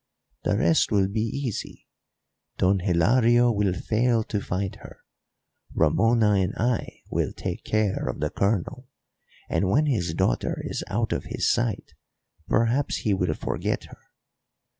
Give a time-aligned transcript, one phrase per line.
[0.43, 1.85] The rest will be easy.
[2.57, 5.01] Don Hilario will fail to find her;
[5.75, 8.87] Ramona and I will take care of the Colonel,
[9.47, 11.93] and when his daughter is out of his sight
[12.47, 13.99] perhaps he will forget her.